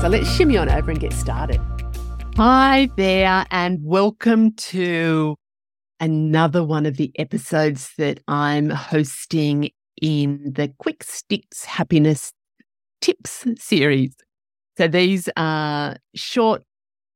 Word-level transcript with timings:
So 0.00 0.08
let's 0.08 0.30
shimmy 0.36 0.56
on 0.56 0.68
over 0.68 0.90
and 0.90 1.00
get 1.00 1.12
started. 1.12 1.60
Hi 2.36 2.88
there, 2.96 3.46
and 3.50 3.78
welcome 3.82 4.52
to 4.52 5.36
another 6.00 6.62
one 6.62 6.86
of 6.86 6.96
the 6.96 7.10
episodes 7.18 7.90
that 7.96 8.20
I'm 8.28 8.68
hosting 8.68 9.70
in 10.02 10.52
the 10.54 10.72
Quick 10.78 11.02
Sticks 11.02 11.64
Happiness 11.64 12.32
Tips 13.00 13.46
series. 13.58 14.14
So 14.76 14.86
these 14.88 15.28
are 15.36 15.96
short 16.14 16.62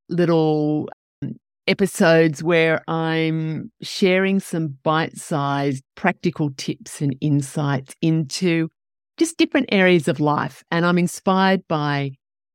little 0.09 0.89
um, 1.23 1.35
episodes 1.67 2.43
where 2.43 2.83
I'm 2.89 3.71
sharing 3.83 4.41
some 4.41 4.79
bite 4.83 5.17
sized 5.17 5.85
practical 5.97 6.51
tips 6.57 7.03
and 7.03 7.15
insights 7.21 7.95
into 8.01 8.69
just 9.19 9.37
different 9.37 9.69
areas 9.71 10.09
of 10.09 10.19
life. 10.19 10.65
And 10.71 10.87
I'm 10.87 10.99
inspired 10.99 11.69
by 11.69 12.13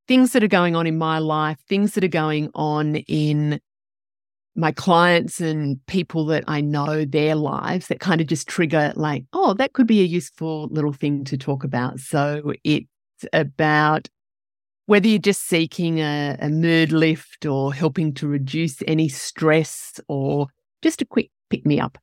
things 0.07 0.33
that 0.33 0.43
are 0.43 0.47
going 0.47 0.75
on 0.75 0.87
in 0.87 0.97
my 0.97 1.19
life, 1.19 1.57
things 1.67 1.93
that 1.93 2.03
are 2.03 2.09
going 2.09 2.49
on 2.53 2.95
in 2.95 3.59
my 4.55 4.71
clients 4.71 5.41
and 5.41 5.85
people 5.85 6.25
that 6.25 6.43
I 6.47 6.61
know 6.61 7.03
their 7.03 7.35
lives 7.35 7.87
that 7.87 7.99
kind 7.99 8.21
of 8.21 8.27
just 8.27 8.47
trigger 8.47 8.93
like, 8.95 9.25
oh, 9.33 9.53
that 9.55 9.73
could 9.73 9.87
be 9.87 10.01
a 10.01 10.05
useful 10.05 10.67
little 10.67 10.93
thing 10.93 11.25
to 11.25 11.37
talk 11.37 11.63
about. 11.63 11.99
So 11.99 12.53
it's 12.63 12.87
about 13.33 14.07
whether 14.85 15.07
you're 15.07 15.19
just 15.19 15.47
seeking 15.47 15.99
a, 15.99 16.37
a 16.39 16.49
mood 16.49 16.91
lift 16.91 17.45
or 17.45 17.73
helping 17.73 18.13
to 18.13 18.27
reduce 18.27 18.81
any 18.87 19.09
stress 19.09 19.99
or 20.07 20.47
just 20.81 21.01
a 21.01 21.05
quick 21.05 21.31
pick 21.49 21.65
me 21.65 21.79
up. 21.79 21.97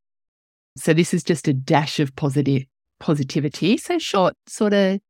So 0.77 0.93
this 0.93 1.15
is 1.15 1.23
just 1.23 1.49
a 1.49 1.53
dash 1.53 2.01
of 2.01 2.15
positive 2.17 2.65
positivity. 3.01 3.77
So 3.77 3.99
short, 3.99 4.35
sort 4.47 4.75
of 4.75 5.01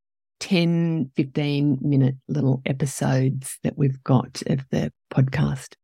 10, 0.43 1.13
15 1.15 1.79
minute 1.83 2.17
little 2.27 2.63
episodes 2.67 3.59
that 3.63 3.79
we've 3.79 4.03
got 4.03 4.43
of 4.49 4.69
the 4.71 4.93
podcast. 5.15 5.77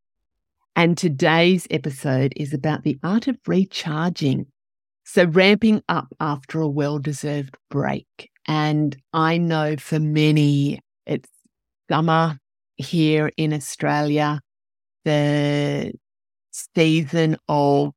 And 0.74 0.98
today's 0.98 1.68
episode 1.70 2.32
is 2.34 2.52
about 2.52 2.82
the 2.82 2.98
art 3.04 3.28
of 3.28 3.38
recharging. 3.46 4.46
So, 5.04 5.26
ramping 5.26 5.84
up 5.88 6.08
after 6.18 6.60
a 6.60 6.66
well 6.66 6.98
deserved 6.98 7.56
break. 7.70 8.30
And 8.48 8.96
I 9.12 9.38
know 9.38 9.76
for 9.76 10.00
many, 10.00 10.80
it's 11.06 11.30
summer 11.88 12.36
here 12.76 13.30
in 13.36 13.52
Australia, 13.52 14.40
the 15.04 15.92
season 16.74 17.36
of 17.48 17.92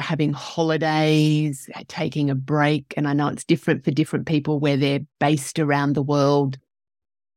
having 0.00 0.32
holidays, 0.32 1.68
uh, 1.74 1.84
taking 1.88 2.30
a 2.30 2.34
break. 2.34 2.94
And 2.96 3.06
I 3.06 3.12
know 3.12 3.28
it's 3.28 3.44
different 3.44 3.84
for 3.84 3.90
different 3.90 4.26
people 4.26 4.58
where 4.58 4.76
they're 4.76 5.00
based 5.18 5.58
around 5.58 5.94
the 5.94 6.02
world. 6.02 6.58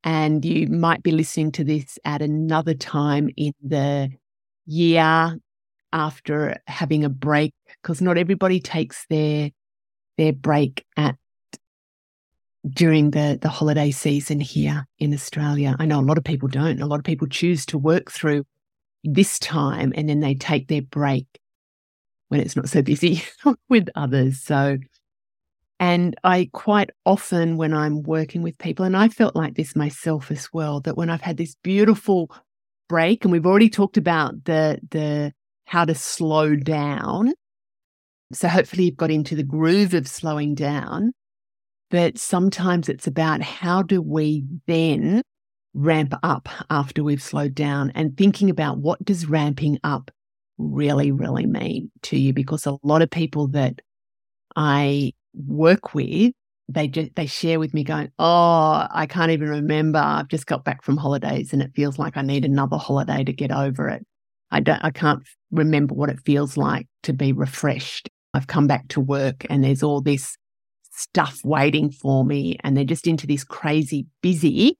And 0.03 0.43
you 0.43 0.67
might 0.67 1.03
be 1.03 1.11
listening 1.11 1.51
to 1.53 1.63
this 1.63 1.97
at 2.03 2.21
another 2.21 2.73
time 2.73 3.29
in 3.37 3.53
the 3.61 4.11
year 4.65 5.37
after 5.93 6.57
having 6.67 7.03
a 7.03 7.09
break, 7.09 7.53
because 7.81 8.01
not 8.01 8.17
everybody 8.17 8.59
takes 8.59 9.05
their 9.09 9.51
their 10.17 10.33
break 10.33 10.85
at 10.97 11.15
during 12.69 13.11
the 13.11 13.37
the 13.41 13.49
holiday 13.49 13.91
season 13.91 14.39
here 14.39 14.85
in 14.99 15.13
Australia. 15.13 15.75
I 15.79 15.85
know 15.85 15.99
a 15.99 16.01
lot 16.01 16.17
of 16.17 16.23
people 16.23 16.49
don't. 16.49 16.81
A 16.81 16.85
lot 16.85 16.99
of 16.99 17.05
people 17.05 17.27
choose 17.27 17.65
to 17.67 17.77
work 17.77 18.11
through 18.11 18.45
this 19.03 19.37
time 19.39 19.93
and 19.95 20.07
then 20.07 20.21
they 20.21 20.33
take 20.33 20.67
their 20.67 20.81
break 20.81 21.25
when 22.33 22.41
it's 22.41 22.55
not 22.55 22.67
so 22.67 22.81
busy 22.81 23.23
with 23.69 23.89
others. 23.93 24.41
So, 24.41 24.79
and 25.79 26.15
I 26.23 26.49
quite 26.51 26.89
often, 27.05 27.57
when 27.57 27.75
I'm 27.75 28.01
working 28.01 28.41
with 28.41 28.57
people, 28.57 28.85
and 28.85 28.97
I 28.97 29.07
felt 29.07 29.35
like 29.35 29.53
this 29.53 29.75
myself 29.75 30.31
as 30.31 30.49
well, 30.51 30.81
that 30.81 30.97
when 30.97 31.11
I've 31.11 31.21
had 31.21 31.37
this 31.37 31.55
beautiful 31.61 32.35
break, 32.89 33.23
and 33.23 33.31
we've 33.31 33.45
already 33.45 33.69
talked 33.69 33.97
about 33.97 34.45
the 34.45 34.79
the 34.89 35.31
how 35.65 35.85
to 35.85 35.93
slow 35.93 36.55
down. 36.55 37.33
So 38.33 38.47
hopefully 38.47 38.85
you've 38.85 38.97
got 38.97 39.11
into 39.11 39.35
the 39.35 39.43
groove 39.43 39.93
of 39.93 40.07
slowing 40.07 40.55
down. 40.55 41.13
But 41.91 42.17
sometimes 42.17 42.89
it's 42.89 43.05
about 43.05 43.43
how 43.43 43.83
do 43.83 44.01
we 44.01 44.43
then 44.65 45.21
ramp 45.75 46.15
up 46.23 46.49
after 46.71 47.03
we've 47.03 47.21
slowed 47.21 47.53
down 47.53 47.91
and 47.93 48.17
thinking 48.17 48.49
about 48.49 48.79
what 48.79 49.05
does 49.05 49.27
ramping 49.27 49.77
up 49.83 50.09
really, 50.57 51.11
really 51.11 51.45
mean 51.45 51.91
to 52.03 52.17
you 52.17 52.33
because 52.33 52.65
a 52.65 52.77
lot 52.83 53.01
of 53.01 53.09
people 53.09 53.47
that 53.49 53.81
I 54.55 55.13
work 55.33 55.93
with, 55.93 56.33
they 56.69 56.87
just, 56.87 57.15
they 57.15 57.25
share 57.25 57.59
with 57.59 57.73
me 57.73 57.83
going, 57.83 58.11
Oh, 58.19 58.87
I 58.89 59.05
can't 59.07 59.31
even 59.31 59.49
remember. 59.49 59.99
I've 59.99 60.27
just 60.27 60.47
got 60.47 60.63
back 60.63 60.83
from 60.83 60.97
holidays 60.97 61.53
and 61.53 61.61
it 61.61 61.71
feels 61.75 61.99
like 61.99 62.17
I 62.17 62.21
need 62.21 62.45
another 62.45 62.77
holiday 62.77 63.23
to 63.23 63.33
get 63.33 63.51
over 63.51 63.89
it. 63.89 64.05
I 64.51 64.59
don't, 64.59 64.83
I 64.83 64.91
can't 64.91 65.23
remember 65.51 65.95
what 65.95 66.09
it 66.09 66.19
feels 66.25 66.57
like 66.57 66.87
to 67.03 67.13
be 67.13 67.33
refreshed. 67.33 68.09
I've 68.33 68.47
come 68.47 68.67
back 68.67 68.87
to 68.89 68.99
work 68.99 69.45
and 69.49 69.63
there's 69.63 69.83
all 69.83 70.01
this 70.01 70.37
stuff 70.91 71.39
waiting 71.43 71.91
for 71.91 72.23
me 72.23 72.57
and 72.63 72.77
they're 72.77 72.83
just 72.83 73.07
into 73.07 73.27
this 73.27 73.43
crazy 73.43 74.05
busy 74.21 74.77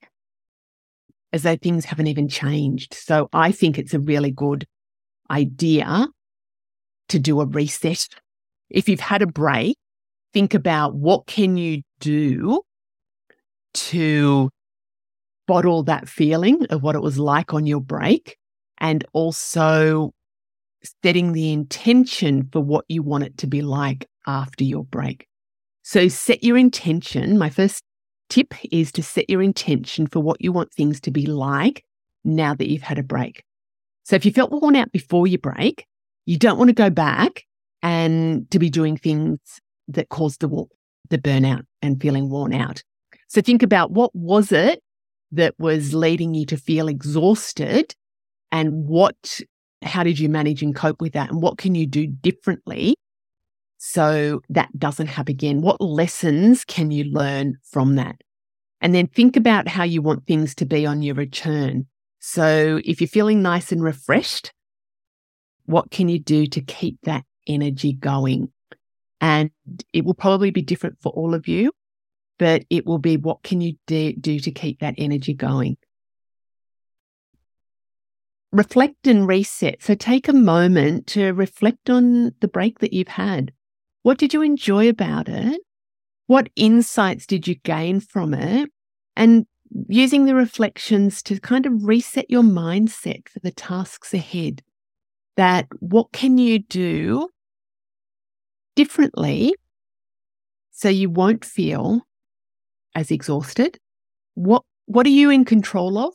as 1.34 1.42
though 1.44 1.58
things 1.58 1.86
haven't 1.86 2.08
even 2.08 2.30
changed. 2.30 2.94
So 2.94 3.28
I 3.34 3.52
think 3.52 3.78
it's 3.78 3.94
a 3.94 4.00
really 4.00 4.32
good 4.32 4.66
idea 5.30 6.08
to 7.10 7.20
do 7.20 7.42
a 7.42 7.46
reset. 7.46 8.08
If 8.70 8.90
you've 8.90 9.00
had 9.00 9.22
a 9.22 9.28
break, 9.28 9.78
think 10.34 10.54
about 10.54 10.96
what 10.96 11.28
can 11.28 11.58
you 11.58 11.84
do 12.00 12.62
to 13.74 14.50
bottle 15.48 15.84
that 15.84 16.08
feeling 16.08 16.66
of 16.68 16.84
what 16.84 16.96
it 16.96 17.02
was 17.02 17.20
like 17.20 17.54
on 17.54 17.66
your 17.66 17.82
break 17.82 18.38
and 18.80 19.06
also 19.14 20.12
setting 21.02 21.34
the 21.34 21.52
intention 21.52 22.50
for 22.52 22.62
what 22.62 22.86
you 22.88 23.04
want 23.04 23.24
it 23.24 23.38
to 23.38 23.48
be 23.48 23.62
like 23.62 24.08
after 24.28 24.64
your 24.64 24.84
break. 24.86 25.28
So 25.84 26.08
set 26.08 26.44
your 26.44 26.58
intention. 26.58 27.38
My 27.38 27.50
first 27.50 27.84
tip 28.30 28.54
is 28.72 28.92
to 28.94 29.04
set 29.04 29.30
your 29.30 29.42
intention 29.42 30.08
for 30.08 30.20
what 30.20 30.42
you 30.42 30.52
want 30.52 30.74
things 30.74 31.00
to 31.02 31.12
be 31.12 31.26
like 31.26 31.84
now 32.24 32.56
that 32.56 32.70
you've 32.70 32.82
had 32.82 32.98
a 32.98 33.04
break. 33.04 33.44
So 34.04 34.16
if 34.16 34.26
you 34.26 34.32
felt 34.32 34.52
worn 34.52 34.76
out 34.76 34.92
before 34.92 35.28
your 35.28 35.40
break, 35.40 35.86
you 36.26 36.38
don't 36.38 36.58
want 36.58 36.70
to 36.70 36.74
go 36.74 36.90
back 36.90 37.44
and 37.82 38.50
to 38.52 38.60
be 38.60 38.70
doing 38.70 38.98
things 38.98 39.40
that 39.88 40.10
caused 40.10 40.40
the 40.40 40.66
the 41.10 41.18
burnout 41.18 41.64
and 41.82 42.02
feeling 42.02 42.30
worn 42.30 42.54
out. 42.54 42.82
So 43.28 43.42
think 43.42 43.64
about 43.64 43.92
what 43.92 44.14
was 44.16 44.52
it 44.52 44.82
that 45.32 45.56
was 45.58 45.94
leading 45.94 46.34
you 46.34 46.46
to 46.46 46.58
feel 46.58 46.88
exhausted 46.88 47.94
and 48.52 48.86
what 48.88 49.42
how 49.82 50.04
did 50.04 50.18
you 50.18 50.30
manage 50.30 50.64
and 50.64 50.74
cope 50.76 51.02
with 51.02 51.14
that 51.14 51.30
and 51.30 51.42
what 51.42 51.58
can 51.58 51.76
you 51.76 51.86
do 51.86 52.08
differently 52.08 52.96
so 53.78 54.42
that 54.50 54.70
doesn't 54.80 55.08
happen 55.08 55.34
again? 55.34 55.62
What 55.62 55.82
lessons 55.82 56.64
can 56.64 56.90
you 56.90 57.04
learn 57.06 57.58
from 57.64 57.96
that? 57.96 58.16
And 58.80 58.96
then 58.96 59.08
think 59.08 59.36
about 59.36 59.68
how 59.68 59.84
you 59.84 60.02
want 60.02 60.26
things 60.26 60.56
to 60.56 60.66
be 60.66 60.86
on 60.86 61.02
your 61.02 61.16
return. 61.16 61.88
So 62.26 62.80
if 62.86 63.02
you're 63.02 63.10
feeling 63.10 63.42
nice 63.42 63.74
and 63.74 63.84
refreshed, 63.84 64.54
what 65.66 65.92
can 65.92 66.08
you 66.08 66.20
do 66.20 66.48
to 66.48 66.62
keep 66.62 66.98
that 67.04 67.26
energy 67.48 67.92
going? 67.92 68.54
And 69.20 69.52
it 69.92 70.06
will 70.06 70.14
probably 70.14 70.50
be 70.50 70.62
different 70.62 71.02
for 71.02 71.12
all 71.12 71.34
of 71.34 71.50
you, 71.50 71.74
but 72.40 72.64
it 72.70 72.86
will 72.86 72.98
be 72.98 73.18
what 73.18 73.44
can 73.44 73.60
you 73.60 73.74
do, 73.88 74.14
do 74.14 74.40
to 74.40 74.52
keep 74.52 74.80
that 74.80 74.96
energy 74.98 75.34
going? 75.34 75.76
reflect 78.54 79.08
and 79.08 79.28
reset. 79.28 79.82
So 79.82 79.96
take 79.96 80.28
a 80.28 80.34
moment 80.34 81.08
to 81.08 81.34
reflect 81.34 81.90
on 81.90 82.34
the 82.40 82.48
break 82.48 82.80
that 82.80 82.94
you've 82.94 83.08
had. 83.08 83.52
What 84.04 84.20
did 84.20 84.34
you 84.34 84.44
enjoy 84.44 84.88
about 84.88 85.28
it? 85.28 85.60
What 86.28 86.50
insights 86.56 87.26
did 87.26 87.48
you 87.48 87.56
gain 87.56 88.00
from 88.00 88.34
it? 88.34 88.70
And 89.16 89.48
using 89.88 90.26
the 90.26 90.36
reflections 90.36 91.22
to 91.24 91.40
kind 91.40 91.66
of 91.66 91.86
reset 91.86 92.30
your 92.30 92.44
mindset 92.44 93.28
for 93.30 93.40
the 93.40 93.52
tasks 93.52 94.14
ahead. 94.14 94.62
That 95.36 95.68
what 95.80 96.12
can 96.12 96.38
you 96.38 96.60
do 96.60 97.28
differently 98.76 99.56
so 100.72 100.90
you 100.90 101.10
won't 101.10 101.44
feel 101.44 102.02
as 102.94 103.10
exhausted? 103.10 103.78
What 104.36 104.64
what 104.86 105.06
are 105.06 105.12
you 105.12 105.30
in 105.30 105.46
control 105.46 105.98
of? 105.98 106.14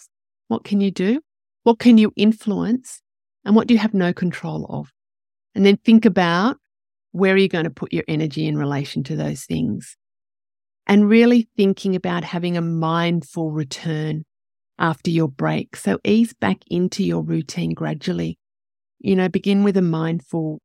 What 0.49 0.65
can 0.65 0.81
you 0.81 0.91
do? 0.91 1.21
What 1.65 1.79
can 1.79 1.99
you 1.99 2.13
influence? 2.17 3.01
And 3.45 3.57
what 3.57 3.67
do 3.67 3.75
you 3.75 3.81
have 3.81 3.95
no 3.95 4.13
control 4.13 4.67
of? 4.69 4.93
And 5.55 5.65
then 5.65 5.79
think 5.79 6.05
about 6.05 6.59
where 7.13 7.35
are 7.35 7.39
you 7.39 7.49
going 7.49 7.65
to 7.65 7.71
put 7.71 7.93
your 7.93 8.05
energy 8.07 8.47
in 8.47 8.57
relation 8.57 9.03
to 9.05 9.17
those 9.17 9.45
things? 9.45 9.97
And 10.89 11.09
really 11.09 11.49
thinking 11.57 11.95
about 11.95 12.25
having 12.25 12.57
a 12.57 12.63
mindful 12.63 13.51
return 13.51 14.25
after 14.79 15.11
your 15.11 15.29
break. 15.29 15.77
So 15.77 15.99
ease 16.03 16.33
back 16.33 16.59
into 16.69 17.05
your 17.05 17.23
routine 17.23 17.75
gradually. 17.75 18.39
You 18.99 19.15
know, 19.15 19.29
begin 19.29 19.65
with 19.65 19.77
a 19.77 19.83
mindful 19.83 20.61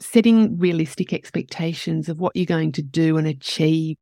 setting 0.00 0.58
realistic 0.58 1.12
expectations 1.12 2.08
of 2.08 2.20
what 2.20 2.36
you're 2.36 2.46
going 2.46 2.72
to 2.72 2.82
do 2.82 3.16
and 3.16 3.26
achieve 3.26 3.96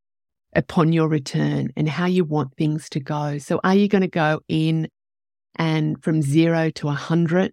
upon 0.54 0.92
your 0.92 1.08
return 1.08 1.70
and 1.76 1.88
how 1.88 2.06
you 2.06 2.24
want 2.24 2.56
things 2.56 2.88
to 2.90 3.00
go. 3.00 3.38
So, 3.38 3.60
are 3.64 3.74
you 3.74 3.88
going 3.88 4.02
to 4.02 4.08
go 4.08 4.40
in 4.48 4.88
and 5.56 6.02
from 6.02 6.22
zero 6.22 6.70
to 6.70 6.86
a 6.88 6.90
100 6.90 7.52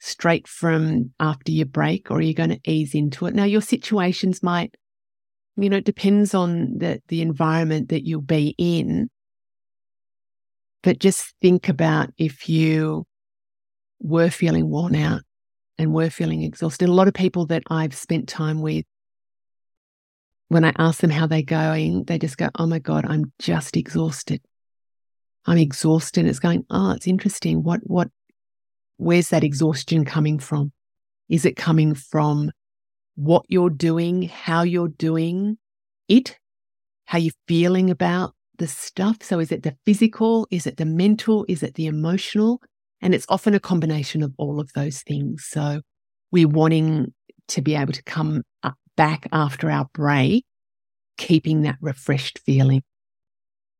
straight 0.00 0.48
from 0.48 1.12
after 1.20 1.52
your 1.52 1.66
break, 1.66 2.10
or 2.10 2.18
are 2.18 2.22
you 2.22 2.34
going 2.34 2.50
to 2.50 2.60
ease 2.64 2.94
into 2.94 3.26
it? 3.26 3.34
Now, 3.34 3.44
your 3.44 3.60
situations 3.60 4.42
might, 4.42 4.74
you 5.60 5.68
know, 5.68 5.76
it 5.76 5.84
depends 5.84 6.34
on 6.34 6.78
the, 6.78 7.02
the 7.08 7.22
environment 7.22 7.90
that 7.90 8.06
you'll 8.06 8.22
be 8.22 8.54
in. 8.58 9.10
But 10.82 10.98
just 10.98 11.34
think 11.42 11.68
about 11.68 12.10
if 12.16 12.48
you 12.48 13.06
were 14.00 14.30
feeling 14.30 14.68
worn 14.68 14.96
out 14.96 15.22
and 15.76 15.92
were 15.92 16.10
feeling 16.10 16.42
exhausted. 16.42 16.88
A 16.88 16.92
lot 16.92 17.08
of 17.08 17.14
people 17.14 17.46
that 17.46 17.62
I've 17.70 17.94
spent 17.94 18.28
time 18.28 18.62
with, 18.62 18.84
when 20.48 20.64
I 20.64 20.72
ask 20.78 21.00
them 21.00 21.10
how 21.10 21.26
they're 21.26 21.42
going, 21.42 22.04
they 22.04 22.18
just 22.18 22.38
go, 22.38 22.48
Oh 22.58 22.66
my 22.66 22.78
God, 22.78 23.04
I'm 23.06 23.32
just 23.38 23.76
exhausted. 23.76 24.40
I'm 25.46 25.58
exhausted. 25.58 26.26
It's 26.26 26.38
going, 26.38 26.64
Oh, 26.70 26.92
it's 26.92 27.06
interesting. 27.06 27.62
What, 27.62 27.80
what, 27.84 28.08
where's 28.96 29.28
that 29.28 29.44
exhaustion 29.44 30.04
coming 30.04 30.38
from? 30.38 30.72
Is 31.28 31.44
it 31.44 31.56
coming 31.56 31.94
from 31.94 32.50
what 33.16 33.44
you're 33.48 33.70
doing, 33.70 34.22
how 34.22 34.62
you're 34.62 34.88
doing 34.88 35.58
it, 36.08 36.38
how 37.04 37.18
you're 37.18 37.32
feeling 37.46 37.90
about 37.90 38.34
the 38.58 38.66
stuff? 38.66 39.16
So 39.22 39.38
is 39.38 39.52
it 39.52 39.62
the 39.62 39.76
physical? 39.84 40.46
Is 40.50 40.66
it 40.66 40.76
the 40.76 40.84
mental? 40.84 41.44
Is 41.48 41.62
it 41.62 41.74
the 41.74 41.86
emotional? 41.86 42.60
And 43.00 43.14
it's 43.14 43.26
often 43.28 43.54
a 43.54 43.60
combination 43.60 44.22
of 44.22 44.32
all 44.36 44.60
of 44.60 44.72
those 44.74 45.02
things. 45.02 45.46
So 45.48 45.80
we're 46.30 46.48
wanting 46.48 47.14
to 47.48 47.62
be 47.62 47.74
able 47.74 47.92
to 47.94 48.02
come 48.02 48.42
back 48.96 49.26
after 49.32 49.70
our 49.70 49.88
break, 49.94 50.44
keeping 51.16 51.62
that 51.62 51.76
refreshed 51.80 52.38
feeling. 52.38 52.82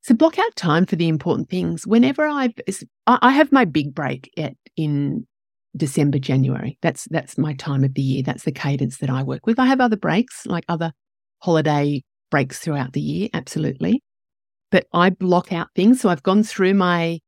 So 0.03 0.15
block 0.15 0.39
out 0.39 0.57
time 0.57 0.87
for 0.87 0.97
the 0.97 1.09
important 1.09 1.51
things. 1.51 1.87
Whenever 1.87 2.27
I've, 2.27 2.55
I 3.07 3.33
have 3.33 3.53
my 3.53 3.67
big 3.67 3.95
break 3.95 4.33
at 4.39 4.55
in 4.77 5.27
December, 5.77 6.19
January. 6.19 6.79
That's 6.83 7.07
that's 7.11 7.39
my 7.39 7.55
time 7.55 7.85
of 7.85 7.95
the 7.95 8.03
year. 8.03 8.23
That's 8.23 8.45
the 8.45 8.53
cadence 8.53 8.99
that 8.99 9.11
I 9.11 9.23
work 9.23 9.47
with. 9.47 9.59
I 9.59 9.67
have 9.67 9.81
other 9.81 9.97
breaks, 9.97 10.47
like 10.47 10.65
other 10.69 10.93
holiday 11.39 12.03
breaks 12.31 12.59
throughout 12.59 12.93
the 12.93 13.01
year, 13.01 13.29
absolutely. 13.33 14.03
But 14.71 14.87
I 14.93 15.11
block 15.11 15.53
out 15.53 15.69
things. 15.75 16.01
So 16.01 16.09
I've 16.09 16.23
gone 16.23 16.43
through 16.43 16.75
my 16.75 17.19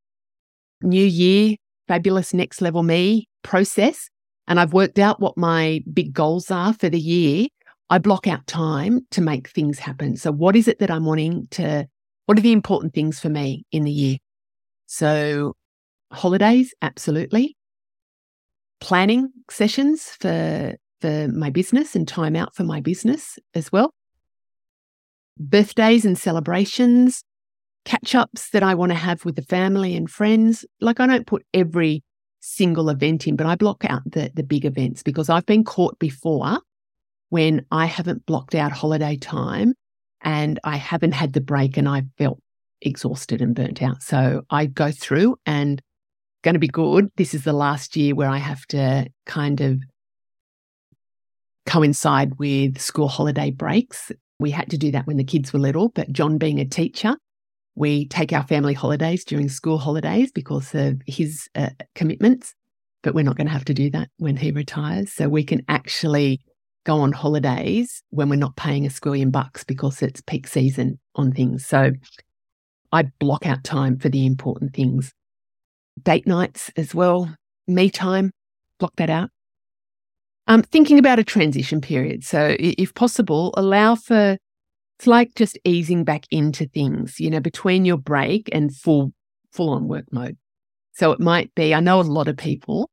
new 0.82 1.04
year 1.04 1.56
fabulous 1.88 2.32
next 2.32 2.60
level 2.60 2.82
me 2.82 3.28
process 3.42 4.08
and 4.46 4.58
I've 4.58 4.72
worked 4.72 4.98
out 4.98 5.20
what 5.20 5.36
my 5.36 5.82
big 5.92 6.12
goals 6.12 6.50
are 6.50 6.72
for 6.72 6.88
the 6.88 6.98
year, 6.98 7.46
I 7.90 7.98
block 7.98 8.26
out 8.26 8.46
time 8.46 9.06
to 9.10 9.20
make 9.20 9.48
things 9.48 9.78
happen. 9.78 10.16
So, 10.16 10.32
what 10.32 10.56
is 10.56 10.68
it 10.68 10.78
that 10.80 10.90
I'm 10.90 11.04
wanting 11.04 11.46
to, 11.52 11.86
what 12.26 12.38
are 12.38 12.42
the 12.42 12.52
important 12.52 12.94
things 12.94 13.20
for 13.20 13.28
me 13.28 13.64
in 13.70 13.84
the 13.84 13.90
year? 13.90 14.16
So, 14.86 15.54
holidays, 16.10 16.74
absolutely. 16.82 17.56
Planning 18.82 19.30
sessions 19.48 20.16
for, 20.20 20.74
for 21.00 21.28
my 21.28 21.50
business 21.50 21.94
and 21.94 22.06
time 22.06 22.34
out 22.34 22.52
for 22.52 22.64
my 22.64 22.80
business 22.80 23.38
as 23.54 23.70
well. 23.70 23.94
Birthdays 25.38 26.04
and 26.04 26.18
celebrations, 26.18 27.22
catch 27.84 28.16
ups 28.16 28.50
that 28.50 28.64
I 28.64 28.74
want 28.74 28.90
to 28.90 28.98
have 28.98 29.24
with 29.24 29.36
the 29.36 29.42
family 29.42 29.94
and 29.94 30.10
friends. 30.10 30.64
Like 30.80 30.98
I 30.98 31.06
don't 31.06 31.28
put 31.28 31.46
every 31.54 32.02
single 32.40 32.88
event 32.90 33.28
in, 33.28 33.36
but 33.36 33.46
I 33.46 33.54
block 33.54 33.84
out 33.88 34.02
the, 34.04 34.32
the 34.34 34.42
big 34.42 34.64
events 34.64 35.04
because 35.04 35.30
I've 35.30 35.46
been 35.46 35.62
caught 35.62 35.96
before 36.00 36.58
when 37.28 37.64
I 37.70 37.86
haven't 37.86 38.26
blocked 38.26 38.56
out 38.56 38.72
holiday 38.72 39.16
time 39.16 39.74
and 40.22 40.58
I 40.64 40.76
haven't 40.76 41.12
had 41.12 41.34
the 41.34 41.40
break 41.40 41.76
and 41.76 41.88
I 41.88 42.02
felt 42.18 42.40
exhausted 42.80 43.40
and 43.40 43.54
burnt 43.54 43.80
out. 43.80 44.02
So 44.02 44.42
I 44.50 44.66
go 44.66 44.90
through 44.90 45.36
and 45.46 45.80
going 46.42 46.54
to 46.54 46.60
be 46.60 46.68
good. 46.68 47.08
This 47.16 47.34
is 47.34 47.44
the 47.44 47.52
last 47.52 47.96
year 47.96 48.14
where 48.14 48.28
I 48.28 48.38
have 48.38 48.66
to 48.66 49.06
kind 49.26 49.60
of 49.60 49.78
coincide 51.66 52.38
with 52.38 52.80
school 52.80 53.08
holiday 53.08 53.50
breaks. 53.50 54.10
We 54.38 54.50
had 54.50 54.70
to 54.70 54.78
do 54.78 54.90
that 54.92 55.06
when 55.06 55.16
the 55.16 55.24
kids 55.24 55.52
were 55.52 55.60
little, 55.60 55.88
but 55.88 56.12
John 56.12 56.38
being 56.38 56.58
a 56.58 56.64
teacher, 56.64 57.16
we 57.74 58.06
take 58.08 58.32
our 58.32 58.46
family 58.46 58.74
holidays 58.74 59.24
during 59.24 59.48
school 59.48 59.78
holidays 59.78 60.30
because 60.32 60.74
of 60.74 61.00
his 61.06 61.48
uh, 61.54 61.70
commitments, 61.94 62.54
but 63.02 63.14
we're 63.14 63.24
not 63.24 63.36
going 63.36 63.46
to 63.46 63.52
have 63.52 63.64
to 63.66 63.74
do 63.74 63.90
that 63.90 64.08
when 64.18 64.36
he 64.36 64.50
retires. 64.50 65.12
So 65.12 65.28
we 65.28 65.44
can 65.44 65.62
actually 65.68 66.40
go 66.84 67.00
on 67.00 67.12
holidays 67.12 68.02
when 68.10 68.28
we're 68.28 68.36
not 68.36 68.56
paying 68.56 68.84
a 68.84 68.90
squillion 68.90 69.30
bucks 69.30 69.62
because 69.62 70.02
it's 70.02 70.20
peak 70.20 70.48
season 70.48 70.98
on 71.14 71.32
things. 71.32 71.64
So 71.64 71.92
I 72.90 73.04
block 73.20 73.46
out 73.46 73.62
time 73.64 73.98
for 73.98 74.08
the 74.08 74.26
important 74.26 74.74
things. 74.74 75.12
Date 76.00 76.26
nights 76.26 76.70
as 76.76 76.94
well, 76.94 77.34
me 77.66 77.90
time, 77.90 78.30
block 78.78 78.92
that 78.96 79.10
out. 79.10 79.30
Um, 80.46 80.62
thinking 80.62 80.98
about 80.98 81.18
a 81.18 81.24
transition 81.24 81.80
period. 81.80 82.24
So, 82.24 82.56
if 82.58 82.94
possible, 82.94 83.54
allow 83.56 83.94
for 83.94 84.38
it's 84.98 85.06
like 85.08 85.34
just 85.34 85.58
easing 85.64 86.04
back 86.04 86.26
into 86.30 86.66
things, 86.66 87.18
you 87.18 87.28
know, 87.28 87.40
between 87.40 87.84
your 87.84 87.96
break 87.96 88.48
and 88.52 88.72
full 88.74 89.12
full 89.50 89.70
on 89.70 89.88
work 89.88 90.04
mode. 90.12 90.36
So 90.92 91.10
it 91.10 91.18
might 91.18 91.52
be, 91.56 91.74
I 91.74 91.80
know 91.80 92.00
a 92.00 92.02
lot 92.02 92.28
of 92.28 92.36
people 92.36 92.88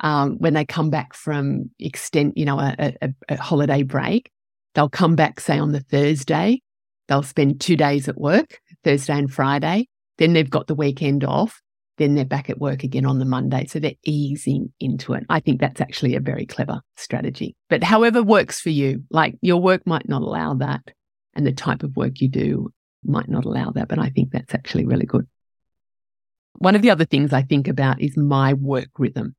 um, 0.00 0.36
when 0.38 0.52
they 0.52 0.66
come 0.66 0.90
back 0.90 1.14
from 1.14 1.70
extent, 1.78 2.36
you 2.36 2.44
know, 2.44 2.60
a, 2.60 2.94
a, 3.00 3.10
a 3.30 3.36
holiday 3.40 3.82
break, 3.82 4.30
they'll 4.74 4.90
come 4.90 5.16
back, 5.16 5.40
say 5.40 5.58
on 5.58 5.72
the 5.72 5.80
Thursday, 5.80 6.60
they'll 7.08 7.22
spend 7.22 7.60
two 7.60 7.76
days 7.76 8.06
at 8.06 8.20
work, 8.20 8.60
Thursday 8.84 9.14
and 9.14 9.32
Friday. 9.32 9.88
Then 10.18 10.34
they've 10.34 10.50
got 10.50 10.66
the 10.66 10.74
weekend 10.74 11.24
off. 11.24 11.62
Then 11.98 12.14
they're 12.14 12.24
back 12.24 12.50
at 12.50 12.60
work 12.60 12.84
again 12.84 13.06
on 13.06 13.18
the 13.18 13.24
Monday. 13.24 13.66
So 13.66 13.78
they're 13.78 13.92
easing 14.04 14.72
into 14.80 15.14
it. 15.14 15.24
I 15.28 15.40
think 15.40 15.60
that's 15.60 15.80
actually 15.80 16.14
a 16.14 16.20
very 16.20 16.46
clever 16.46 16.82
strategy. 16.96 17.56
But 17.70 17.82
however 17.82 18.22
works 18.22 18.60
for 18.60 18.70
you, 18.70 19.02
like 19.10 19.36
your 19.40 19.60
work 19.60 19.86
might 19.86 20.08
not 20.08 20.22
allow 20.22 20.54
that 20.54 20.82
and 21.34 21.46
the 21.46 21.52
type 21.52 21.82
of 21.82 21.96
work 21.96 22.20
you 22.20 22.28
do 22.28 22.70
might 23.04 23.28
not 23.28 23.44
allow 23.44 23.70
that. 23.70 23.88
But 23.88 23.98
I 23.98 24.10
think 24.10 24.30
that's 24.30 24.54
actually 24.54 24.84
really 24.84 25.06
good. 25.06 25.26
One 26.58 26.74
of 26.74 26.82
the 26.82 26.90
other 26.90 27.04
things 27.04 27.32
I 27.32 27.42
think 27.42 27.68
about 27.68 28.00
is 28.00 28.16
my 28.16 28.54
work 28.54 28.88
rhythm. 28.98 29.34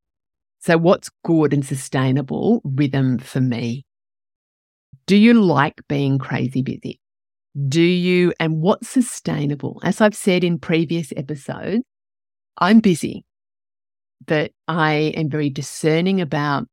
So, 0.60 0.78
what's 0.78 1.10
good 1.24 1.54
and 1.54 1.66
sustainable 1.66 2.62
rhythm 2.64 3.20
for 3.20 3.42
me? 3.42 3.86
Do 5.06 5.16
you 5.16 5.34
like 5.34 5.82
being 5.88 6.18
crazy 6.18 6.62
busy? 6.62 7.00
Do 7.68 7.82
you, 7.82 8.34
and 8.40 8.62
what's 8.62 8.90
sustainable? 8.90 9.80
As 9.84 10.02
I've 10.02 10.16
said 10.16 10.44
in 10.44 10.60
previous 10.60 11.12
episodes, 11.16 11.84
I'm 12.58 12.80
busy, 12.80 13.26
but 14.26 14.52
I 14.68 15.14
am 15.16 15.30
very 15.30 15.50
discerning 15.50 16.22
about 16.22 16.68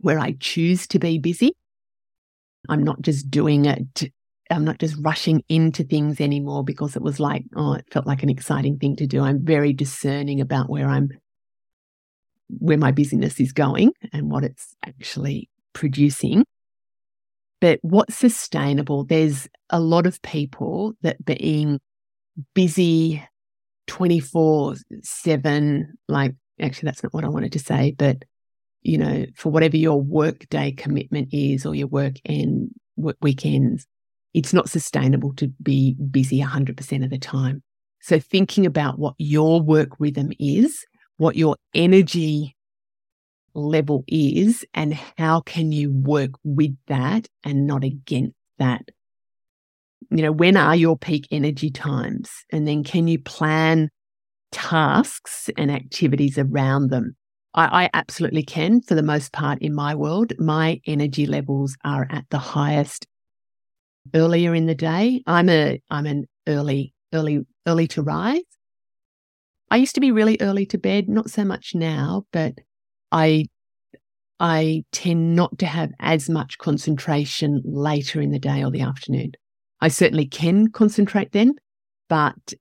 where 0.00 0.18
I 0.18 0.36
choose 0.38 0.86
to 0.88 0.98
be 0.98 1.18
busy. 1.18 1.56
I'm 2.68 2.82
not 2.82 3.02
just 3.02 3.30
doing 3.30 3.66
it 3.66 4.10
I'm 4.50 4.64
not 4.64 4.78
just 4.78 4.96
rushing 5.00 5.42
into 5.48 5.84
things 5.84 6.20
anymore 6.20 6.64
because 6.64 6.96
it 6.96 7.02
was 7.02 7.20
like, 7.20 7.44
oh, 7.54 7.74
it 7.74 7.84
felt 7.90 8.06
like 8.06 8.22
an 8.22 8.30
exciting 8.30 8.78
thing 8.78 8.96
to 8.96 9.06
do. 9.06 9.20
I'm 9.20 9.44
very 9.44 9.72
discerning 9.72 10.40
about 10.40 10.70
where 10.70 10.88
I'm, 10.88 11.10
where 12.48 12.78
my 12.78 12.92
busyness 12.92 13.40
is 13.40 13.52
going 13.52 13.92
and 14.12 14.30
what 14.30 14.44
it's 14.44 14.74
actually 14.86 15.50
producing. 15.74 16.44
But 17.60 17.78
what's 17.82 18.16
sustainable? 18.16 19.04
There's 19.04 19.48
a 19.68 19.80
lot 19.80 20.06
of 20.06 20.22
people 20.22 20.94
that 21.02 21.22
being 21.24 21.80
busy 22.54 23.22
24 23.88 24.76
7, 25.02 25.98
like, 26.08 26.34
actually, 26.60 26.86
that's 26.86 27.02
not 27.02 27.12
what 27.12 27.24
I 27.24 27.28
wanted 27.28 27.52
to 27.52 27.58
say, 27.58 27.94
but, 27.98 28.24
you 28.82 28.98
know, 28.98 29.26
for 29.34 29.50
whatever 29.50 29.76
your 29.76 30.00
work 30.00 30.48
day 30.48 30.72
commitment 30.72 31.28
is 31.32 31.66
or 31.66 31.74
your 31.74 31.88
work 31.88 32.14
and 32.24 32.70
weekends, 33.20 33.86
it's 34.34 34.52
not 34.52 34.70
sustainable 34.70 35.34
to 35.34 35.48
be 35.62 35.94
busy 35.94 36.40
100% 36.40 37.04
of 37.04 37.10
the 37.10 37.18
time. 37.18 37.62
So, 38.00 38.20
thinking 38.20 38.66
about 38.66 38.98
what 38.98 39.14
your 39.18 39.60
work 39.60 39.90
rhythm 39.98 40.30
is, 40.38 40.84
what 41.16 41.34
your 41.34 41.56
energy 41.74 42.54
level 43.54 44.04
is, 44.06 44.64
and 44.74 44.94
how 45.16 45.40
can 45.40 45.72
you 45.72 45.90
work 45.92 46.30
with 46.44 46.76
that 46.86 47.26
and 47.42 47.66
not 47.66 47.82
against 47.82 48.34
that. 48.58 48.88
You 50.10 50.22
know, 50.22 50.32
when 50.32 50.56
are 50.56 50.76
your 50.76 50.96
peak 50.96 51.28
energy 51.30 51.70
times? 51.70 52.30
And 52.50 52.66
then 52.66 52.82
can 52.82 53.08
you 53.08 53.18
plan 53.18 53.90
tasks 54.52 55.50
and 55.58 55.70
activities 55.70 56.38
around 56.38 56.90
them? 56.90 57.14
I, 57.54 57.84
I 57.84 57.90
absolutely 57.92 58.42
can 58.42 58.80
for 58.80 58.94
the 58.94 59.02
most 59.02 59.32
part 59.32 59.60
in 59.60 59.74
my 59.74 59.94
world. 59.94 60.32
My 60.38 60.80
energy 60.86 61.26
levels 61.26 61.76
are 61.84 62.06
at 62.10 62.24
the 62.30 62.38
highest 62.38 63.06
earlier 64.14 64.54
in 64.54 64.66
the 64.66 64.74
day. 64.74 65.22
I'm 65.26 65.48
a 65.48 65.80
I'm 65.90 66.06
an 66.06 66.26
early 66.46 66.94
early 67.12 67.40
early 67.66 67.88
to 67.88 68.02
rise. 68.02 68.42
I 69.70 69.76
used 69.76 69.94
to 69.96 70.00
be 70.00 70.12
really 70.12 70.38
early 70.40 70.64
to 70.66 70.78
bed, 70.78 71.08
not 71.08 71.30
so 71.30 71.44
much 71.44 71.74
now, 71.74 72.24
but 72.32 72.54
I 73.12 73.46
I 74.40 74.84
tend 74.92 75.34
not 75.34 75.58
to 75.58 75.66
have 75.66 75.90
as 76.00 76.30
much 76.30 76.58
concentration 76.58 77.60
later 77.64 78.20
in 78.22 78.30
the 78.30 78.38
day 78.38 78.62
or 78.64 78.70
the 78.70 78.82
afternoon. 78.82 79.32
I 79.80 79.88
certainly 79.88 80.26
can 80.26 80.68
concentrate 80.68 81.32
then, 81.32 81.54
but 82.08 82.54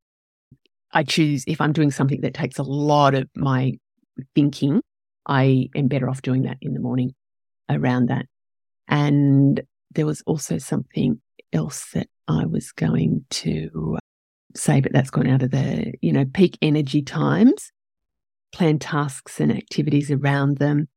I 0.92 1.04
choose 1.04 1.44
if 1.48 1.60
I'm 1.60 1.74
doing 1.74 1.92
something 1.92 2.22
that 2.22 2.34
takes 2.34 2.58
a 2.58 2.64
lot 2.64 3.14
of 3.16 3.28
my 3.36 3.74
thinking, 4.36 4.82
I 5.28 5.70
am 5.76 5.88
better 5.88 6.10
off 6.10 6.22
doing 6.22 6.44
that 6.44 6.58
in 6.62 6.74
the 6.74 6.80
morning 6.80 7.14
around 7.70 8.10
that. 8.10 8.26
And 8.88 9.62
there 9.92 10.06
was 10.06 10.22
also 10.26 10.58
something 10.58 11.20
else 11.54 11.92
that 11.94 12.08
I 12.28 12.46
was 12.46 12.72
going 12.72 13.26
to 13.30 13.98
say, 14.56 14.82
but 14.82 14.94
that's 14.94 15.10
gone 15.10 15.28
out 15.28 15.44
of 15.44 15.52
the, 15.52 15.94
you 16.02 16.12
know, 16.12 16.26
peak 16.26 16.58
energy 16.62 17.02
times, 17.02 17.72
plan 18.52 18.80
tasks 18.80 19.40
and 19.40 19.52
activities 19.52 20.12
around 20.12 20.58
them. 20.58 20.88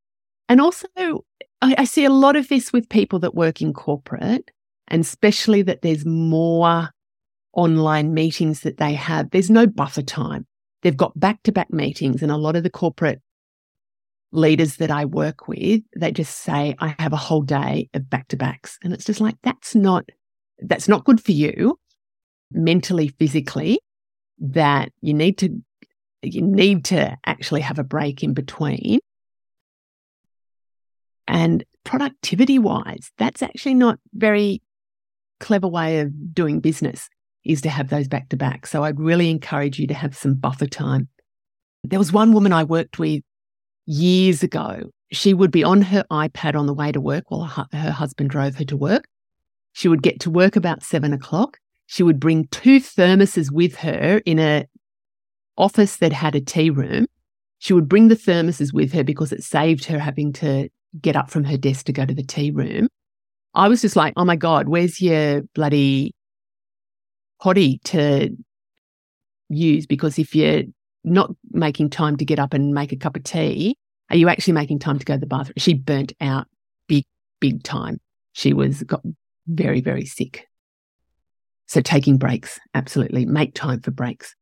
And 0.48 0.60
also, 0.60 0.86
I, 1.62 1.74
I 1.78 1.84
see 1.84 2.04
a 2.04 2.10
lot 2.10 2.36
of 2.36 2.48
this 2.48 2.72
with 2.72 2.88
people 2.88 3.18
that 3.20 3.34
work 3.34 3.60
in 3.60 3.72
corporate, 3.72 4.50
and 4.90 5.02
especially 5.02 5.62
that 5.62 5.82
there's 5.82 6.04
more 6.04 6.90
online 7.52 8.14
meetings 8.14 8.60
that 8.60 8.76
they 8.76 8.94
have. 8.94 9.30
There's 9.30 9.50
no 9.50 9.66
buffer 9.66 10.02
time. 10.02 10.46
They've 10.82 10.96
got 10.96 11.18
back 11.18 11.42
to 11.44 11.52
back 11.52 11.72
meetings, 11.72 12.22
and 12.22 12.32
a 12.32 12.36
lot 12.36 12.56
of 12.56 12.62
the 12.62 12.70
corporate 12.70 13.20
leaders 14.32 14.76
that 14.76 14.90
I 14.90 15.04
work 15.04 15.48
with, 15.48 15.82
they 15.96 16.12
just 16.12 16.38
say, 16.38 16.76
I 16.78 16.94
have 16.98 17.12
a 17.12 17.16
whole 17.16 17.42
day 17.42 17.88
of 17.94 18.08
back 18.08 18.28
to 18.28 18.36
backs. 18.36 18.78
And 18.82 18.92
it's 18.92 19.04
just 19.04 19.20
like, 19.20 19.36
that's 19.42 19.74
not, 19.74 20.08
that's 20.60 20.88
not 20.88 21.04
good 21.04 21.20
for 21.20 21.32
you 21.32 21.78
mentally, 22.52 23.08
physically, 23.08 23.80
that 24.38 24.92
you 25.00 25.14
need 25.14 25.38
to, 25.38 25.60
you 26.22 26.42
need 26.42 26.84
to 26.86 27.16
actually 27.26 27.60
have 27.62 27.78
a 27.78 27.84
break 27.84 28.22
in 28.22 28.34
between. 28.34 29.00
And 31.26 31.64
productivity 31.84 32.58
wise, 32.58 33.10
that's 33.18 33.42
actually 33.42 33.74
not 33.74 33.98
very 34.14 34.62
clever 35.40 35.68
way 35.68 36.00
of 36.00 36.34
doing 36.34 36.60
business 36.60 37.08
is 37.44 37.60
to 37.62 37.70
have 37.70 37.88
those 37.88 38.06
back 38.06 38.28
to 38.28 38.36
back. 38.36 38.66
So 38.66 38.84
I'd 38.84 39.00
really 39.00 39.30
encourage 39.30 39.78
you 39.78 39.86
to 39.88 39.94
have 39.94 40.16
some 40.16 40.34
buffer 40.34 40.66
time. 40.66 41.08
There 41.82 41.98
was 41.98 42.12
one 42.12 42.32
woman 42.32 42.52
I 42.52 42.64
worked 42.64 42.98
with 42.98 43.22
years 43.86 44.42
ago. 44.42 44.90
She 45.10 45.34
would 45.34 45.50
be 45.50 45.64
on 45.64 45.82
her 45.82 46.04
iPad 46.10 46.54
on 46.54 46.66
the 46.66 46.74
way 46.74 46.92
to 46.92 47.00
work 47.00 47.24
while 47.30 47.44
her 47.72 47.90
husband 47.90 48.30
drove 48.30 48.56
her 48.56 48.64
to 48.66 48.76
work. 48.76 49.08
She 49.72 49.88
would 49.88 50.02
get 50.02 50.20
to 50.20 50.30
work 50.30 50.56
about 50.56 50.82
seven 50.82 51.12
o'clock. 51.12 51.58
She 51.86 52.02
would 52.02 52.20
bring 52.20 52.46
two 52.48 52.78
thermoses 52.78 53.50
with 53.50 53.76
her 53.76 54.20
in 54.24 54.38
a 54.38 54.66
office 55.56 55.96
that 55.96 56.12
had 56.12 56.34
a 56.34 56.40
tea 56.40 56.70
room. 56.70 57.06
She 57.58 57.72
would 57.72 57.88
bring 57.88 58.08
the 58.08 58.16
thermoses 58.16 58.72
with 58.72 58.92
her 58.92 59.02
because 59.02 59.32
it 59.32 59.42
saved 59.42 59.84
her 59.86 59.98
having 59.98 60.32
to 60.34 60.68
get 61.00 61.16
up 61.16 61.30
from 61.30 61.44
her 61.44 61.56
desk 61.56 61.86
to 61.86 61.92
go 61.92 62.04
to 62.04 62.14
the 62.14 62.22
tea 62.22 62.50
room. 62.50 62.88
I 63.54 63.68
was 63.68 63.80
just 63.82 63.96
like, 63.96 64.14
oh 64.16 64.24
my 64.24 64.36
God, 64.36 64.68
where's 64.68 65.00
your 65.00 65.42
bloody 65.54 66.14
potty 67.40 67.80
to 67.84 68.36
use? 69.48 69.86
Because 69.86 70.18
if 70.18 70.34
you're 70.34 70.62
not 71.02 71.30
making 71.50 71.90
time 71.90 72.16
to 72.16 72.24
get 72.24 72.38
up 72.38 72.54
and 72.54 72.74
make 72.74 72.92
a 72.92 72.96
cup 72.96 73.16
of 73.16 73.24
tea, 73.24 73.76
are 74.10 74.16
you 74.16 74.28
actually 74.28 74.54
making 74.54 74.78
time 74.78 74.98
to 74.98 75.04
go 75.04 75.14
to 75.14 75.20
the 75.20 75.26
bathroom? 75.26 75.54
She 75.56 75.74
burnt 75.74 76.12
out 76.20 76.46
big, 76.88 77.04
big 77.40 77.62
time. 77.62 78.00
She 78.32 78.52
was 78.52 78.82
got 78.82 79.02
very, 79.46 79.80
very 79.80 80.06
sick. 80.06 80.46
So 81.66 81.80
taking 81.80 82.18
breaks, 82.18 82.58
absolutely. 82.74 83.26
Make 83.26 83.54
time 83.54 83.80
for 83.80 83.90
breaks. 83.90 84.34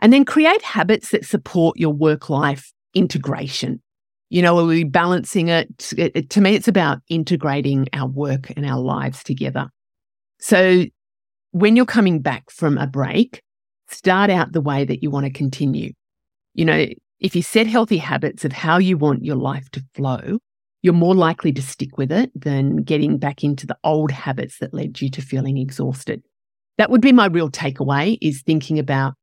And 0.00 0.12
then 0.12 0.24
create 0.24 0.62
habits 0.62 1.10
that 1.10 1.24
support 1.24 1.78
your 1.78 1.92
work 1.92 2.28
life 2.28 2.72
integration. 2.94 3.82
You 4.28 4.42
know, 4.42 4.58
are 4.58 4.64
we 4.64 4.84
balancing 4.84 5.48
it? 5.48 5.92
it? 5.96 6.12
it? 6.14 6.30
To 6.30 6.40
me, 6.40 6.54
it's 6.54 6.68
about 6.68 6.98
integrating 7.08 7.88
our 7.92 8.08
work 8.08 8.50
and 8.56 8.66
our 8.66 8.80
lives 8.80 9.22
together. 9.22 9.68
So 10.40 10.84
when 11.52 11.76
you're 11.76 11.86
coming 11.86 12.20
back 12.20 12.50
from 12.50 12.76
a 12.76 12.86
break, 12.86 13.42
start 13.88 14.30
out 14.30 14.52
the 14.52 14.60
way 14.60 14.84
that 14.84 15.02
you 15.02 15.10
want 15.10 15.26
to 15.26 15.32
continue. 15.32 15.92
You 16.54 16.64
know, 16.64 16.86
if 17.20 17.36
you 17.36 17.42
set 17.42 17.66
healthy 17.66 17.98
habits 17.98 18.44
of 18.44 18.52
how 18.52 18.78
you 18.78 18.98
want 18.98 19.24
your 19.24 19.36
life 19.36 19.70
to 19.70 19.84
flow, 19.94 20.38
you're 20.82 20.92
more 20.92 21.14
likely 21.14 21.52
to 21.52 21.62
stick 21.62 21.96
with 21.96 22.12
it 22.12 22.30
than 22.34 22.82
getting 22.82 23.18
back 23.18 23.42
into 23.42 23.66
the 23.66 23.76
old 23.84 24.10
habits 24.10 24.58
that 24.58 24.74
led 24.74 25.00
you 25.00 25.10
to 25.10 25.22
feeling 25.22 25.56
exhausted. 25.56 26.22
That 26.78 26.90
would 26.90 27.00
be 27.00 27.12
my 27.12 27.26
real 27.26 27.50
takeaway 27.50 28.18
is 28.20 28.42
thinking 28.42 28.78
about 28.78 29.14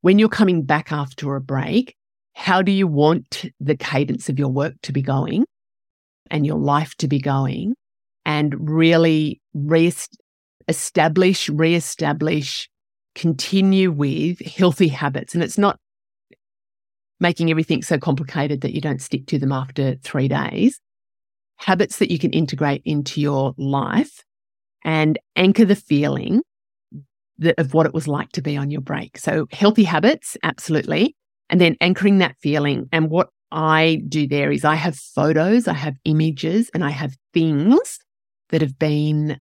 when 0.00 0.18
you're 0.18 0.28
coming 0.28 0.62
back 0.62 0.90
after 0.90 1.34
a 1.34 1.40
break, 1.40 1.96
how 2.34 2.62
do 2.62 2.72
you 2.72 2.86
want 2.86 3.44
the 3.60 3.76
cadence 3.76 4.28
of 4.28 4.38
your 4.38 4.48
work 4.48 4.74
to 4.82 4.92
be 4.92 5.02
going 5.02 5.46
and 6.30 6.44
your 6.44 6.58
life 6.58 6.94
to 6.96 7.08
be 7.08 7.20
going 7.20 7.74
and 8.24 8.54
really 8.68 9.40
re-establish, 9.54 11.48
re-establish, 11.48 12.68
continue 13.14 13.90
with 13.92 14.40
healthy 14.40 14.88
habits. 14.88 15.34
And 15.34 15.42
it's 15.42 15.58
not 15.58 15.78
making 17.20 17.50
everything 17.50 17.82
so 17.82 17.98
complicated 17.98 18.62
that 18.62 18.74
you 18.74 18.80
don't 18.80 19.00
stick 19.00 19.26
to 19.26 19.38
them 19.38 19.52
after 19.52 19.94
three 19.96 20.28
days. 20.28 20.80
Habits 21.56 21.98
that 21.98 22.10
you 22.10 22.18
can 22.18 22.32
integrate 22.32 22.82
into 22.84 23.20
your 23.20 23.54
life 23.56 24.24
and 24.84 25.18
anchor 25.36 25.64
the 25.64 25.76
feeling 25.76 26.42
that, 27.38 27.54
of 27.58 27.74
what 27.74 27.86
it 27.86 27.94
was 27.94 28.08
like 28.08 28.32
to 28.32 28.42
be 28.42 28.56
on 28.56 28.70
your 28.70 28.80
break. 28.80 29.18
So 29.18 29.46
healthy 29.52 29.84
habits, 29.84 30.36
absolutely 30.42 31.14
and 31.50 31.60
then 31.60 31.76
anchoring 31.80 32.18
that 32.18 32.36
feeling. 32.40 32.88
And 32.92 33.10
what 33.10 33.28
I 33.52 34.02
do 34.08 34.26
there 34.26 34.50
is 34.50 34.64
I 34.64 34.74
have 34.74 34.96
photos, 34.96 35.68
I 35.68 35.74
have 35.74 35.96
images, 36.04 36.70
and 36.74 36.84
I 36.84 36.90
have 36.90 37.16
things 37.32 37.98
that 38.50 38.60
have 38.60 38.78
been 38.78 39.38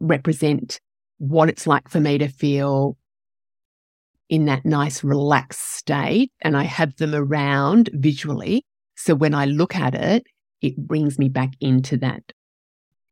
represent 0.00 0.80
what 1.18 1.48
it's 1.48 1.66
like 1.66 1.88
for 1.88 2.00
me 2.00 2.18
to 2.18 2.28
feel 2.28 2.96
in 4.28 4.44
that 4.44 4.64
nice 4.64 5.02
relaxed 5.02 5.74
state. 5.74 6.30
And 6.42 6.56
I 6.56 6.64
have 6.64 6.96
them 6.96 7.14
around 7.14 7.90
visually. 7.94 8.64
So 8.96 9.14
when 9.14 9.34
I 9.34 9.46
look 9.46 9.74
at 9.74 9.94
it, 9.94 10.24
it 10.60 10.76
brings 10.76 11.18
me 11.18 11.28
back 11.28 11.52
into 11.60 11.96
that, 11.98 12.22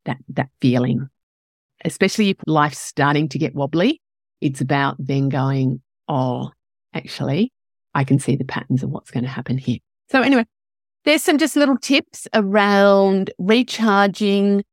that, 0.05 0.17
that 0.29 0.49
feeling. 0.61 1.09
Especially 1.83 2.29
if 2.29 2.37
life's 2.45 2.79
starting 2.79 3.29
to 3.29 3.39
get 3.39 3.55
wobbly, 3.55 4.01
it's 4.41 4.61
about 4.61 4.95
then 4.99 5.29
going, 5.29 5.81
oh, 6.07 6.51
actually, 6.93 7.51
I 7.97 8.03
can 8.03 8.19
see 8.19 8.35
the 8.35 8.45
patterns 8.45 8.83
of 8.83 8.91
what's 8.91 9.09
going 9.09 9.23
to 9.23 9.29
happen 9.29 9.57
here. 9.57 9.79
So 10.11 10.21
anyway, 10.21 10.45
there's 11.03 11.23
some 11.23 11.39
just 11.39 11.55
little 11.55 11.77
tips 11.77 12.27
around 12.35 13.31
recharging. 13.39 14.63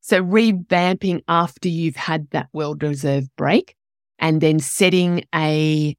So 0.00 0.22
revamping 0.22 1.22
after 1.26 1.68
you've 1.68 1.96
had 1.96 2.30
that 2.30 2.48
well 2.52 2.74
deserved 2.74 3.30
break 3.36 3.74
and 4.20 4.40
then 4.40 4.60
setting 4.60 5.24
a 5.34 5.96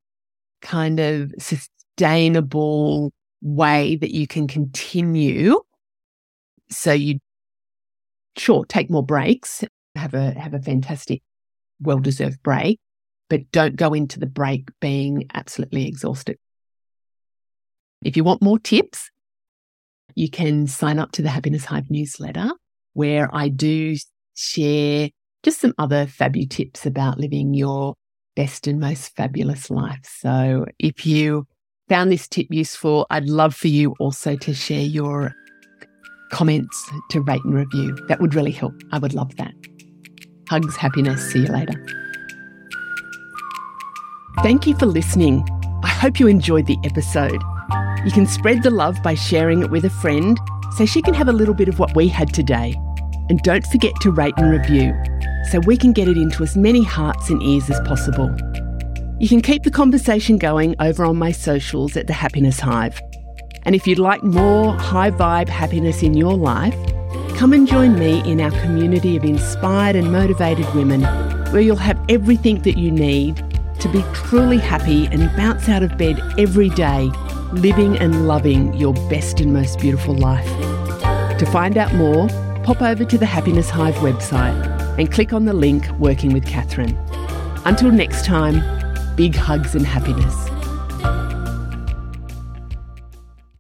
kind 0.61 1.01
of 1.01 1.33
sustainable 1.37 3.11
way 3.41 3.97
that 3.97 4.11
you 4.11 4.25
can 4.25 4.47
continue. 4.47 5.59
So 6.71 6.93
you 6.93 7.19
sure 8.37 8.63
take 8.63 8.89
more 8.89 9.05
breaks, 9.05 9.65
have 9.95 10.13
a 10.13 10.31
have 10.39 10.53
a 10.53 10.61
fantastic, 10.61 11.21
well 11.81 11.99
deserved 11.99 12.41
break, 12.41 12.79
but 13.29 13.51
don't 13.51 13.75
go 13.75 13.93
into 13.93 14.17
the 14.17 14.27
break 14.27 14.69
being 14.79 15.25
absolutely 15.33 15.85
exhausted. 15.85 16.37
If 18.03 18.15
you 18.15 18.23
want 18.23 18.41
more 18.41 18.59
tips, 18.59 19.09
you 20.15 20.29
can 20.29 20.67
sign 20.67 20.99
up 20.99 21.11
to 21.13 21.21
the 21.21 21.29
Happiness 21.29 21.65
Hive 21.65 21.89
newsletter 21.89 22.51
where 22.93 23.29
I 23.33 23.49
do 23.49 23.95
share 24.35 25.09
just 25.43 25.61
some 25.61 25.73
other 25.77 26.05
fabulous 26.05 26.49
tips 26.49 26.85
about 26.85 27.19
living 27.19 27.53
your 27.53 27.95
best 28.35 28.67
and 28.67 28.79
most 28.79 29.15
fabulous 29.15 29.69
life. 29.69 29.99
So 30.03 30.65
if 30.79 31.05
you 31.05 31.45
found 31.87 32.11
this 32.11 32.27
tip 32.27 32.47
useful, 32.49 33.05
I'd 33.09 33.27
love 33.27 33.55
for 33.55 33.67
you 33.67 33.95
also 33.99 34.35
to 34.37 34.53
share 34.53 34.81
your 34.81 35.33
comments, 36.31 36.89
to 37.11 37.21
rate 37.21 37.43
and 37.43 37.53
review. 37.53 37.97
That 38.07 38.21
would 38.21 38.35
really 38.35 38.51
help. 38.51 38.73
I 38.91 38.99
would 38.99 39.13
love 39.13 39.35
that. 39.37 39.53
Hugs, 40.49 40.75
happiness. 40.75 41.31
See 41.31 41.39
you 41.39 41.47
later. 41.47 41.85
Thank 44.41 44.67
you 44.67 44.75
for 44.77 44.85
listening. 44.85 45.47
I 45.83 45.89
hope 45.89 46.19
you 46.19 46.27
enjoyed 46.27 46.65
the 46.65 46.77
episode. 46.83 47.41
You 48.05 48.11
can 48.11 48.25
spread 48.25 48.63
the 48.63 48.69
love 48.69 49.01
by 49.03 49.15
sharing 49.15 49.61
it 49.61 49.71
with 49.71 49.83
a 49.83 49.89
friend 49.89 50.39
so 50.77 50.85
she 50.85 51.01
can 51.01 51.13
have 51.13 51.27
a 51.27 51.33
little 51.33 51.53
bit 51.53 51.67
of 51.67 51.79
what 51.79 51.95
we 51.95 52.07
had 52.07 52.33
today. 52.33 52.73
And 53.29 53.39
don't 53.41 53.65
forget 53.67 53.93
to 54.01 54.11
rate 54.11 54.33
and 54.37 54.49
review 54.49 54.93
so 55.51 55.59
we 55.59 55.75
can 55.77 55.91
get 55.93 56.07
it 56.07 56.17
into 56.17 56.43
as 56.43 56.55
many 56.55 56.83
hearts 56.83 57.29
and 57.29 57.41
ears 57.43 57.69
as 57.69 57.79
possible. 57.81 58.33
You 59.19 59.27
can 59.27 59.41
keep 59.41 59.63
the 59.63 59.71
conversation 59.71 60.37
going 60.37 60.75
over 60.79 61.03
on 61.03 61.17
my 61.17 61.31
socials 61.31 61.97
at 61.97 62.07
The 62.07 62.13
Happiness 62.13 62.59
Hive. 62.59 63.01
And 63.63 63.75
if 63.75 63.85
you'd 63.85 63.99
like 63.99 64.23
more 64.23 64.73
high 64.77 65.11
vibe 65.11 65.49
happiness 65.49 66.01
in 66.01 66.13
your 66.13 66.35
life, 66.35 66.75
come 67.35 67.51
and 67.51 67.67
join 67.67 67.99
me 67.99 68.21
in 68.29 68.39
our 68.39 68.51
community 68.61 69.17
of 69.17 69.25
inspired 69.25 69.97
and 69.97 70.11
motivated 70.11 70.73
women 70.73 71.03
where 71.51 71.61
you'll 71.61 71.75
have 71.75 71.99
everything 72.07 72.61
that 72.61 72.77
you 72.77 72.91
need 72.91 73.43
to 73.79 73.89
be 73.89 74.03
truly 74.13 74.57
happy 74.57 75.07
and 75.07 75.35
bounce 75.35 75.67
out 75.67 75.83
of 75.83 75.97
bed 75.97 76.21
every 76.37 76.69
day, 76.69 77.09
living 77.53 77.97
and 77.97 78.27
loving 78.27 78.73
your 78.73 78.93
best 79.09 79.39
and 79.39 79.53
most 79.53 79.79
beautiful 79.79 80.15
life. 80.15 80.47
To 81.39 81.45
find 81.51 81.77
out 81.77 81.93
more, 81.95 82.27
pop 82.63 82.81
over 82.81 83.05
to 83.05 83.17
the 83.17 83.25
Happiness 83.25 83.69
Hive 83.69 83.95
website 83.95 84.97
and 84.97 85.11
click 85.11 85.33
on 85.33 85.45
the 85.45 85.53
link 85.53 85.89
Working 85.99 86.33
with 86.33 86.45
Catherine. 86.45 86.97
Until 87.65 87.91
next 87.91 88.25
time, 88.25 88.61
big 89.15 89.35
hugs 89.35 89.75
and 89.75 89.85
happiness. 89.85 90.48